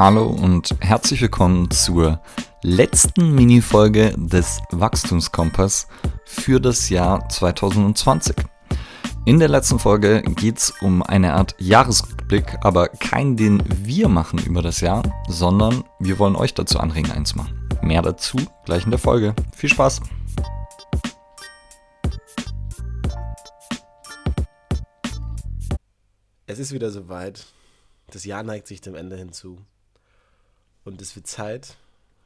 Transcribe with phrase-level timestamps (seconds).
[0.00, 2.22] Hallo und herzlich willkommen zur
[2.62, 5.88] letzten Minifolge des Wachstumskompass
[6.24, 8.34] für das Jahr 2020.
[9.26, 14.38] In der letzten Folge geht es um eine Art Jahresrückblick, aber kein, den wir machen
[14.38, 17.68] über das Jahr, sondern wir wollen euch dazu anregen, eins machen.
[17.82, 19.34] Mehr dazu gleich in der Folge.
[19.54, 20.00] Viel Spaß!
[26.46, 27.44] Es ist wieder soweit.
[28.06, 29.58] Das Jahr neigt sich dem Ende hinzu.
[30.90, 31.76] Und es wird Zeit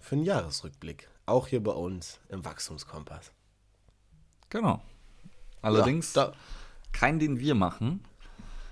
[0.01, 1.11] für einen Jahresrückblick.
[1.27, 3.31] Auch hier bei uns im Wachstumskompass.
[4.49, 4.81] Genau.
[5.61, 6.33] Allerdings ja,
[6.91, 8.03] kein, den wir machen,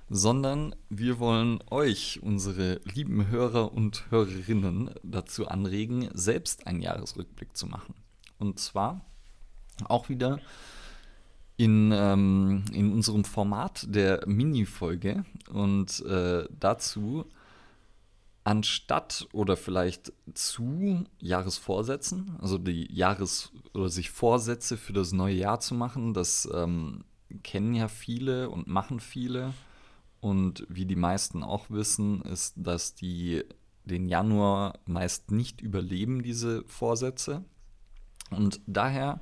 [0.08, 7.66] sondern wir wollen euch, unsere lieben Hörer und Hörerinnen, dazu anregen, selbst einen Jahresrückblick zu
[7.66, 7.92] machen.
[8.38, 9.04] Und zwar
[9.84, 10.40] auch wieder
[11.58, 15.26] in, ähm, in unserem Format der Mini-Folge.
[15.50, 17.26] Und äh, dazu
[18.44, 25.60] anstatt oder vielleicht zu Jahresvorsätzen, also die Jahres- oder sich Vorsätze für das neue Jahr
[25.60, 27.04] zu machen, das ähm,
[27.42, 29.54] kennen ja viele und machen viele.
[30.20, 33.42] Und wie die meisten auch wissen, ist, dass die
[33.84, 37.44] den Januar meist nicht überleben, diese Vorsätze.
[38.30, 39.20] Und daher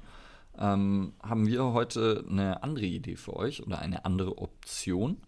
[0.58, 5.18] ähm, haben wir heute eine andere Idee für euch oder eine andere Option.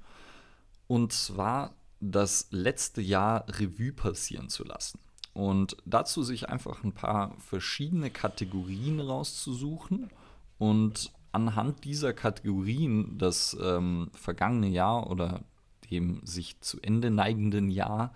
[0.87, 4.99] Und zwar das letzte Jahr Revue passieren zu lassen.
[5.33, 10.11] Und dazu sich einfach ein paar verschiedene Kategorien rauszusuchen
[10.59, 15.45] und anhand dieser Kategorien das ähm, vergangene Jahr oder
[15.91, 18.13] dem sich zu Ende neigenden Jahr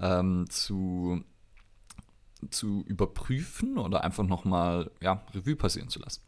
[0.00, 1.22] ähm, zu,
[2.50, 6.22] zu überprüfen oder einfach nochmal ja, Revue passieren zu lassen.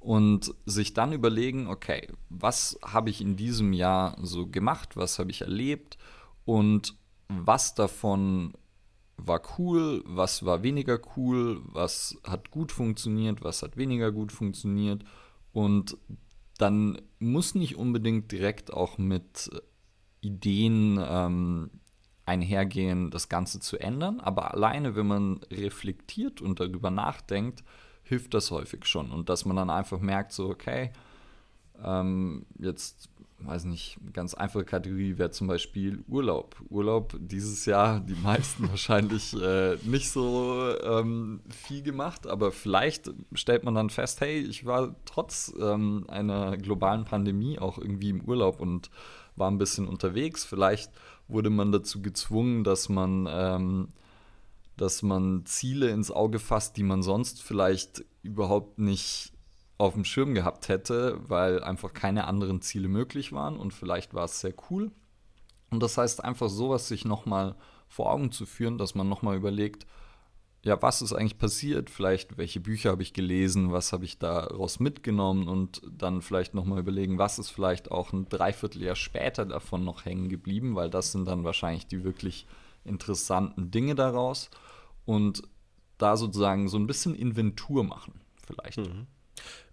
[0.00, 5.30] Und sich dann überlegen, okay, was habe ich in diesem Jahr so gemacht, was habe
[5.30, 5.98] ich erlebt
[6.44, 6.96] und
[7.28, 8.54] was davon
[9.16, 15.04] war cool, was war weniger cool, was hat gut funktioniert, was hat weniger gut funktioniert.
[15.52, 15.96] Und
[16.58, 19.50] dann muss nicht unbedingt direkt auch mit
[20.20, 21.70] Ideen ähm,
[22.26, 24.20] einhergehen, das Ganze zu ändern.
[24.20, 27.62] Aber alleine, wenn man reflektiert und darüber nachdenkt,
[28.02, 29.10] hilft das häufig schon.
[29.10, 30.92] Und dass man dann einfach merkt, so, okay,
[31.82, 33.08] ähm, jetzt
[33.46, 36.56] weiß nicht, ganz einfache Kategorie wäre zum Beispiel Urlaub.
[36.70, 43.64] Urlaub dieses Jahr, die meisten wahrscheinlich äh, nicht so ähm, viel gemacht, aber vielleicht stellt
[43.64, 48.60] man dann fest, hey, ich war trotz ähm, einer globalen Pandemie auch irgendwie im Urlaub
[48.60, 48.90] und
[49.36, 50.44] war ein bisschen unterwegs.
[50.44, 50.90] Vielleicht
[51.28, 53.88] wurde man dazu gezwungen, dass man, ähm,
[54.76, 59.33] dass man Ziele ins Auge fasst, die man sonst vielleicht überhaupt nicht
[59.78, 64.24] auf dem Schirm gehabt hätte, weil einfach keine anderen Ziele möglich waren und vielleicht war
[64.24, 64.92] es sehr cool.
[65.70, 67.56] Und das heißt einfach sowas sich nochmal
[67.88, 69.86] vor Augen zu führen, dass man nochmal überlegt,
[70.64, 71.90] ja, was ist eigentlich passiert?
[71.90, 73.70] Vielleicht, welche Bücher habe ich gelesen?
[73.70, 75.46] Was habe ich daraus mitgenommen?
[75.46, 80.30] Und dann vielleicht nochmal überlegen, was ist vielleicht auch ein Dreivierteljahr später davon noch hängen
[80.30, 80.74] geblieben?
[80.74, 82.46] Weil das sind dann wahrscheinlich die wirklich
[82.84, 84.48] interessanten Dinge daraus.
[85.04, 85.42] Und
[85.98, 88.78] da sozusagen so ein bisschen Inventur machen, vielleicht.
[88.78, 89.06] Mhm.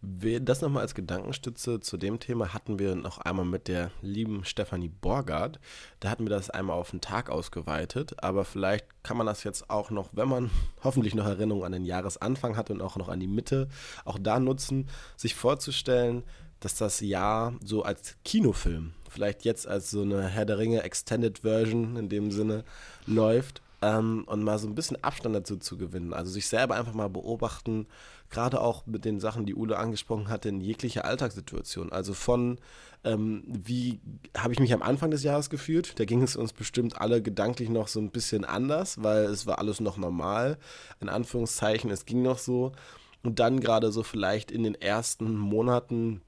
[0.01, 4.89] Das nochmal als Gedankenstütze zu dem Thema hatten wir noch einmal mit der lieben Stefanie
[4.89, 5.59] Borgard.
[5.99, 9.69] Da hatten wir das einmal auf den Tag ausgeweitet, aber vielleicht kann man das jetzt
[9.69, 10.49] auch noch, wenn man
[10.83, 13.67] hoffentlich noch Erinnerungen an den Jahresanfang hat und auch noch an die Mitte,
[14.03, 16.23] auch da nutzen, sich vorzustellen,
[16.59, 21.39] dass das Jahr so als Kinofilm, vielleicht jetzt als so eine Herr der Ringe Extended
[21.39, 22.63] Version in dem Sinne
[23.05, 26.13] läuft ähm, und mal so ein bisschen Abstand dazu zu gewinnen.
[26.13, 27.87] Also sich selber einfach mal beobachten,
[28.29, 31.91] gerade auch mit den Sachen, die Ule angesprochen hatte, in jeglicher Alltagssituation.
[31.91, 32.59] Also von,
[33.03, 33.99] ähm, wie
[34.37, 35.99] habe ich mich am Anfang des Jahres gefühlt?
[35.99, 39.59] Da ging es uns bestimmt alle gedanklich noch so ein bisschen anders, weil es war
[39.59, 40.57] alles noch normal.
[40.99, 42.71] In Anführungszeichen, es ging noch so.
[43.23, 46.21] Und dann gerade so vielleicht in den ersten Monaten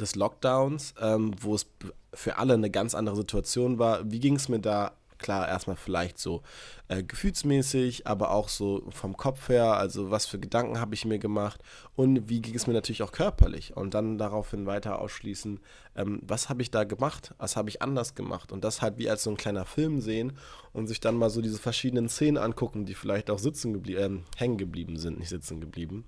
[0.00, 1.66] des Lockdowns, ähm, wo es
[2.12, 4.10] für alle eine ganz andere Situation war.
[4.10, 6.42] Wie ging es mir da klar, erstmal vielleicht so
[6.88, 11.18] äh, gefühlsmäßig, aber auch so vom Kopf her, also was für Gedanken habe ich mir
[11.18, 11.60] gemacht
[11.94, 13.76] und wie ging es mir natürlich auch körperlich?
[13.76, 15.60] Und dann daraufhin weiter ausschließen,
[15.96, 18.52] ähm, was habe ich da gemacht, was habe ich anders gemacht?
[18.52, 20.32] Und das halt wie als so ein kleiner Film sehen
[20.72, 24.38] und sich dann mal so diese verschiedenen Szenen angucken, die vielleicht auch sitzen geblieben, äh,
[24.38, 26.04] hängen geblieben sind, nicht sitzen geblieben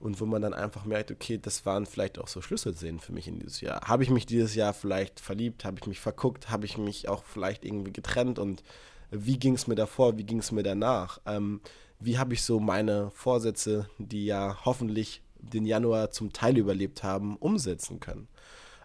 [0.00, 3.28] und wo man dann einfach merkt, okay, das waren vielleicht auch so Schlüsselszenen für mich
[3.28, 3.82] in dieses Jahr.
[3.86, 7.22] Habe ich mich dieses Jahr vielleicht verliebt, habe ich mich verguckt, habe ich mich auch
[7.24, 8.62] vielleicht irgendwie getrennt und
[9.10, 11.20] wie ging es mir davor, wie ging es mir danach?
[11.26, 11.60] Ähm,
[11.98, 17.36] wie habe ich so meine Vorsätze, die ja hoffentlich den Januar zum Teil überlebt haben,
[17.36, 18.28] umsetzen können?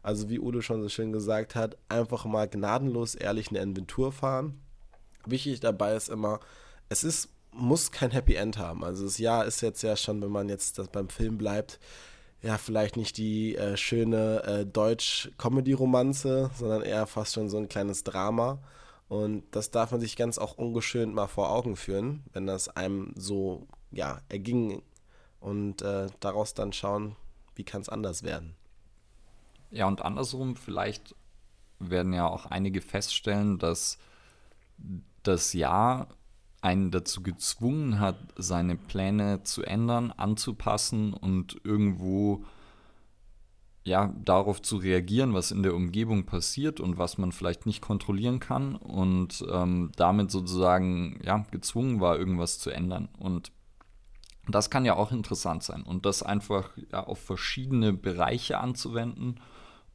[0.03, 4.59] Also wie Udo schon so schön gesagt hat, einfach mal gnadenlos ehrlich eine Inventur fahren.
[5.25, 6.41] Wichtig dabei ist immer,
[6.89, 8.83] es ist, muss kein Happy End haben.
[8.83, 11.79] Also das Jahr ist jetzt ja schon, wenn man jetzt beim Film bleibt,
[12.41, 18.03] ja, vielleicht nicht die äh, schöne äh, Deutsch-Comedy-Romanze, sondern eher fast schon so ein kleines
[18.03, 18.59] Drama.
[19.07, 23.13] Und das darf man sich ganz auch ungeschönt mal vor Augen führen, wenn das einem
[23.15, 24.83] so, ja, erging.
[25.39, 27.15] Und äh, daraus dann schauen,
[27.55, 28.55] wie kann es anders werden.
[29.71, 31.15] Ja, und andersrum, vielleicht
[31.79, 33.97] werden ja auch einige feststellen, dass
[35.23, 36.07] das Jahr
[36.65, 42.43] einen dazu gezwungen hat, seine Pläne zu ändern, anzupassen und irgendwo
[43.83, 48.39] ja, darauf zu reagieren, was in der Umgebung passiert und was man vielleicht nicht kontrollieren
[48.39, 53.09] kann und ähm, damit sozusagen ja, gezwungen war, irgendwas zu ändern.
[53.19, 53.51] Und
[54.47, 59.39] das kann ja auch interessant sein und das einfach ja, auf verschiedene Bereiche anzuwenden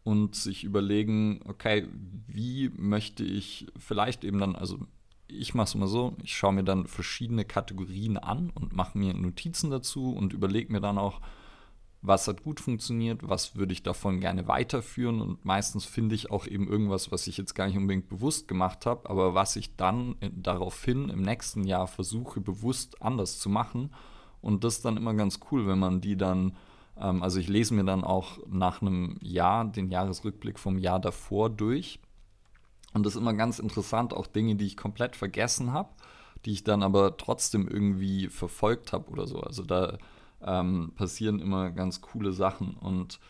[0.05, 1.89] und sich überlegen, okay,
[2.29, 4.79] wie möchte ich vielleicht eben dann, also
[5.33, 9.15] ich mache es immer so, ich schaue mir dann verschiedene Kategorien an und mache mir
[9.15, 11.21] Notizen dazu und überlege mir dann auch,
[12.03, 15.21] was hat gut funktioniert, was würde ich davon gerne weiterführen.
[15.21, 18.87] Und meistens finde ich auch eben irgendwas, was ich jetzt gar nicht unbedingt bewusst gemacht
[18.87, 23.91] habe, aber was ich dann daraufhin im nächsten Jahr versuche bewusst anders zu machen.
[24.41, 26.57] Und das ist dann immer ganz cool, wenn man die dann,
[26.97, 31.51] ähm, also ich lese mir dann auch nach einem Jahr den Jahresrückblick vom Jahr davor
[31.51, 32.01] durch
[32.93, 35.91] und das ist immer ganz interessant, auch Dinge, die ich komplett vergessen habe,
[36.45, 39.41] die ich dann aber trotzdem irgendwie verfolgt habe oder so.
[39.41, 39.99] Also da
[40.43, 43.21] ähm, passieren immer ganz coole Sachen und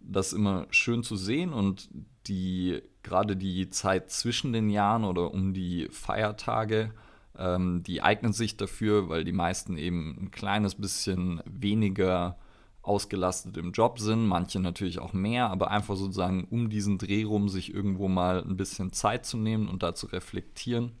[0.00, 1.88] das ist immer schön zu sehen und
[2.26, 6.92] die gerade die Zeit zwischen den Jahren oder um die Feiertage,
[7.38, 12.38] ähm, die eignen sich dafür, weil die meisten eben ein kleines bisschen weniger
[12.82, 17.48] ausgelastet im Job sind, manche natürlich auch mehr, aber einfach sozusagen um diesen Dreh rum
[17.48, 20.92] sich irgendwo mal ein bisschen Zeit zu nehmen und da zu reflektieren,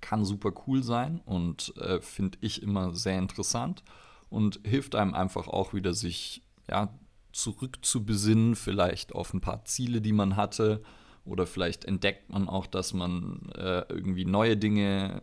[0.00, 3.82] kann super cool sein und äh, finde ich immer sehr interessant
[4.28, 6.92] und hilft einem einfach auch wieder sich ja,
[7.32, 10.82] zurückzubesinnen, vielleicht auf ein paar Ziele, die man hatte
[11.24, 15.22] oder vielleicht entdeckt man auch, dass man äh, irgendwie neue Dinge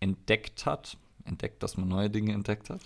[0.00, 2.80] entdeckt hat, entdeckt, dass man neue Dinge entdeckt hat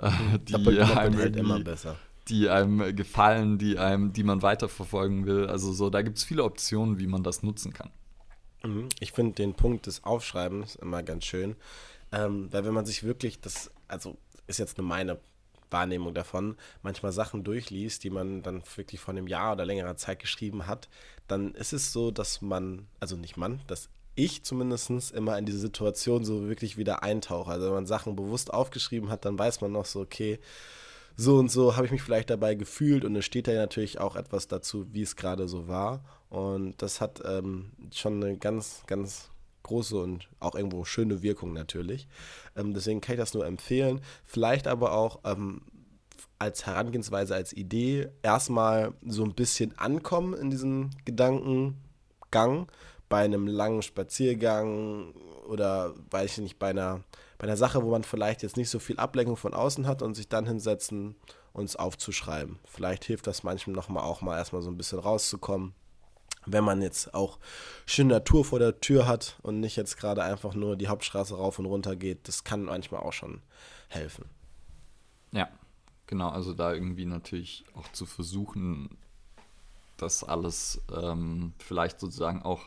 [0.00, 1.96] äh, die, einem halt immer besser.
[2.28, 5.46] die einem gefallen, die einem, die man weiterverfolgen will.
[5.46, 7.90] Also so, da gibt es viele Optionen, wie man das nutzen kann.
[8.64, 8.88] Mhm.
[9.00, 11.56] Ich finde den Punkt des Aufschreibens immer ganz schön,
[12.12, 15.18] ähm, weil wenn man sich wirklich das, also ist jetzt nur meine
[15.70, 20.20] Wahrnehmung davon, manchmal Sachen durchliest, die man dann wirklich vor einem Jahr oder längerer Zeit
[20.20, 20.88] geschrieben hat,
[21.28, 25.58] dann ist es so, dass man, also nicht man, dass ich zumindest immer in diese
[25.58, 27.50] Situation so wirklich wieder eintauche.
[27.50, 30.38] Also wenn man Sachen bewusst aufgeschrieben hat, dann weiß man noch so, okay,
[31.16, 34.16] so und so habe ich mich vielleicht dabei gefühlt und es steht da natürlich auch
[34.16, 36.04] etwas dazu, wie es gerade so war.
[36.30, 39.30] Und das hat ähm, schon eine ganz, ganz
[39.62, 42.08] große und auch irgendwo schöne Wirkung natürlich.
[42.56, 44.00] Ähm, deswegen kann ich das nur empfehlen.
[44.24, 45.62] Vielleicht aber auch ähm,
[46.38, 52.66] als Herangehensweise, als Idee erstmal so ein bisschen ankommen in diesem Gedankengang
[53.12, 55.12] bei einem langen Spaziergang
[55.46, 57.04] oder weiß ich nicht, bei einer,
[57.36, 60.14] bei einer Sache, wo man vielleicht jetzt nicht so viel Ablenkung von außen hat und
[60.14, 61.14] sich dann hinsetzen
[61.52, 62.58] und es aufzuschreiben.
[62.64, 65.74] Vielleicht hilft das manchem nochmal auch mal erstmal so ein bisschen rauszukommen.
[66.46, 67.38] Wenn man jetzt auch
[67.84, 71.58] schöne Natur vor der Tür hat und nicht jetzt gerade einfach nur die Hauptstraße rauf
[71.58, 73.42] und runter geht, das kann manchmal auch schon
[73.88, 74.24] helfen.
[75.32, 75.50] Ja,
[76.06, 76.30] genau.
[76.30, 78.96] Also da irgendwie natürlich auch zu versuchen,
[79.98, 82.62] das alles ähm, vielleicht sozusagen auch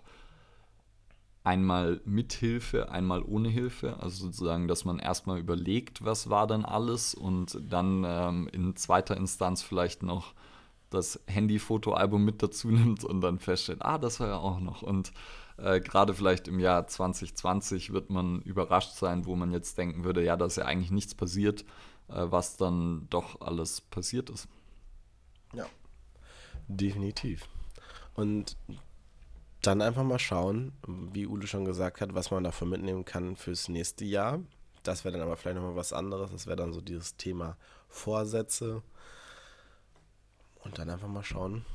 [1.46, 3.98] einmal mit Hilfe, einmal ohne Hilfe.
[4.00, 9.16] Also sozusagen, dass man erstmal überlegt, was war denn alles und dann ähm, in zweiter
[9.16, 10.34] Instanz vielleicht noch
[10.90, 14.82] das Handy-Fotoalbum mit dazu nimmt und dann feststellt, ah, das war ja auch noch.
[14.82, 15.14] Und
[15.58, 20.24] äh, gerade vielleicht im Jahr 2020 wird man überrascht sein, wo man jetzt denken würde,
[20.24, 21.62] ja, da ist ja eigentlich nichts passiert,
[22.08, 24.48] äh, was dann doch alles passiert ist.
[25.54, 25.66] Ja,
[26.68, 27.48] definitiv.
[28.16, 28.58] Und
[29.68, 33.70] dann einfach mal schauen, wie Ule schon gesagt hat, was man davon mitnehmen kann fürs
[33.70, 34.40] nächste Jahr.
[34.84, 36.32] Das wäre dann aber vielleicht nochmal was anderes.
[36.32, 37.58] Das wäre dann so dieses Thema
[37.88, 38.84] Vorsätze.
[40.64, 41.66] Und dann einfach mal schauen.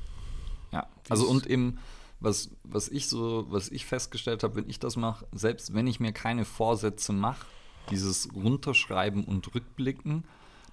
[0.71, 1.79] Ja, also und eben,
[2.19, 5.99] was, was ich so, was ich festgestellt habe, wenn ich das mache, selbst wenn ich
[5.99, 7.45] mir keine Vorsätze mache,
[7.89, 10.25] dieses Runterschreiben und Rückblicken,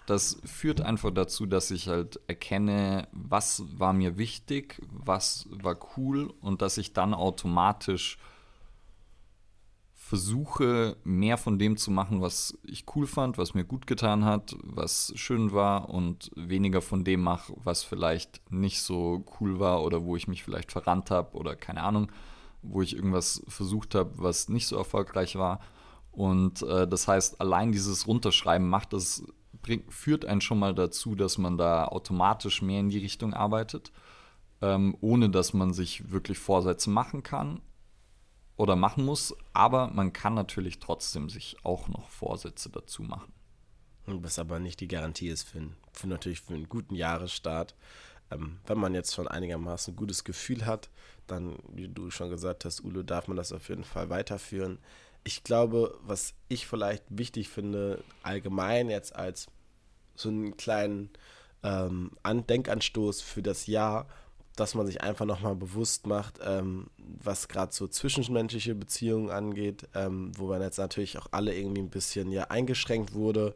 [0.08, 6.32] das führt einfach dazu, dass ich halt erkenne, was war mir wichtig, was war cool
[6.40, 8.18] und dass ich dann automatisch
[10.08, 14.56] versuche, mehr von dem zu machen, was ich cool fand, was mir gut getan hat,
[14.62, 20.04] was schön war und weniger von dem mache, was vielleicht nicht so cool war oder
[20.04, 22.10] wo ich mich vielleicht verrannt habe oder keine Ahnung,
[22.62, 25.60] wo ich irgendwas versucht habe, was nicht so erfolgreich war.
[26.12, 29.22] Und äh, das heißt, allein dieses Runterschreiben macht das,
[29.62, 33.92] bringt, führt einen schon mal dazu, dass man da automatisch mehr in die Richtung arbeitet,
[34.60, 37.60] ähm, ohne dass man sich wirklich Vorsätze machen kann
[38.56, 39.34] oder machen muss.
[39.52, 43.32] Aber man kann natürlich trotzdem sich auch noch Vorsätze dazu machen.
[44.06, 47.74] Was aber nicht die Garantie ist für, für natürlich für einen guten Jahresstart.
[48.30, 50.90] Ähm, wenn man jetzt schon einigermaßen ein gutes Gefühl hat,
[51.26, 54.78] dann, wie du schon gesagt hast, Ulo, darf man das auf jeden Fall weiterführen.
[55.24, 59.46] Ich glaube, was ich vielleicht wichtig finde, allgemein jetzt als
[60.14, 61.10] so einen kleinen
[61.62, 64.06] ähm, Denkanstoß für das Jahr,
[64.56, 70.32] dass man sich einfach nochmal bewusst macht, ähm, was gerade so zwischenmenschliche Beziehungen angeht, ähm,
[70.36, 73.54] wo man jetzt natürlich auch alle irgendwie ein bisschen ja eingeschränkt wurde.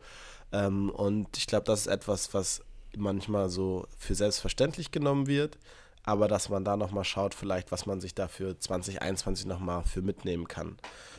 [0.53, 2.63] Ähm, und ich glaube, das ist etwas, was
[2.97, 5.59] manchmal so für selbstverständlich genommen wird,
[6.05, 10.03] aber dass man da nochmal schaut, vielleicht, was man sich da für 2021 nochmal für
[10.03, 10.77] mitnehmen kann.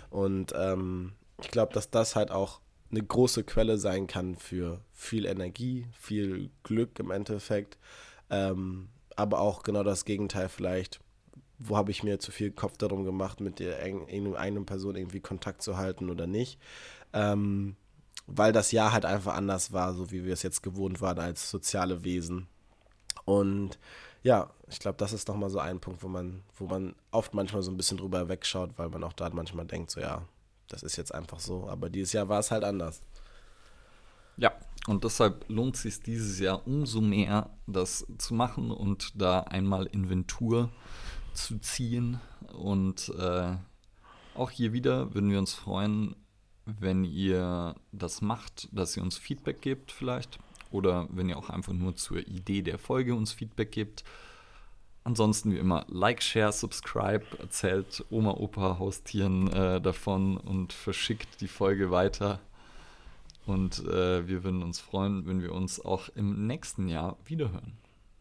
[0.10, 2.60] Und ähm, ich glaube, dass das halt auch
[2.92, 7.78] eine große Quelle sein kann für viel Energie, viel Glück im Endeffekt,
[8.30, 11.00] ähm, aber auch genau das Gegenteil vielleicht.
[11.60, 15.62] Wo habe ich mir zu viel Kopf darum gemacht, mit der einen Person irgendwie Kontakt
[15.62, 16.60] zu halten oder nicht?
[17.14, 17.76] Ähm,
[18.28, 21.50] weil das Jahr halt einfach anders war, so wie wir es jetzt gewohnt waren als
[21.50, 22.48] soziale Wesen.
[23.26, 23.80] Und
[24.24, 27.62] ja, ich glaube, das ist nochmal so ein Punkt, wo man, wo man oft manchmal
[27.62, 30.24] so ein bisschen drüber wegschaut, weil man auch da manchmal denkt, so ja,
[30.70, 31.68] das ist jetzt einfach so.
[31.68, 33.02] Aber dieses Jahr war es halt anders.
[34.38, 34.54] Ja,
[34.88, 39.86] und deshalb lohnt es sich dieses Jahr umso mehr, das zu machen und da einmal
[39.88, 40.70] Inventur
[41.34, 42.20] zu ziehen.
[42.54, 43.56] Und äh,
[44.36, 46.16] auch hier wieder würden wir uns freuen,
[46.66, 50.40] wenn ihr das macht, dass ihr uns Feedback gebt vielleicht
[50.74, 54.04] oder wenn ihr auch einfach nur zur Idee der Folge uns Feedback gebt.
[55.06, 61.48] Ansonsten wie immer Like, Share, Subscribe, erzählt Oma, Opa, Haustieren äh, davon und verschickt die
[61.48, 62.40] Folge weiter.
[63.46, 67.74] Und äh, wir würden uns freuen, wenn wir uns auch im nächsten Jahr wiederhören.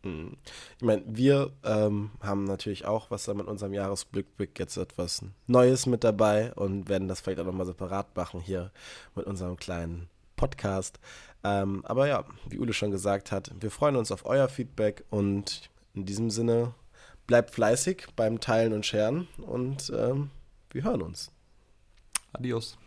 [0.02, 0.37] Mhm.
[0.78, 5.87] Ich meine, wir ähm, haben natürlich auch, was da mit unserem Jahresrückblick jetzt etwas Neues
[5.87, 8.73] mit dabei und werden das vielleicht auch nochmal separat machen hier
[9.14, 10.99] mit unserem kleinen Podcast.
[11.44, 15.70] Ähm, aber ja, wie Ule schon gesagt hat, wir freuen uns auf euer Feedback und
[15.94, 16.75] in diesem Sinne
[17.26, 20.30] bleibt fleißig beim Teilen und Scheren und ähm,
[20.70, 21.30] wir hören uns.
[22.32, 22.78] Adios.